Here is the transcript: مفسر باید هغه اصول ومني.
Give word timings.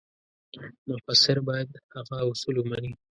مفسر 0.91 1.37
باید 1.47 1.69
هغه 1.95 2.17
اصول 2.31 2.55
ومني. 2.59 2.91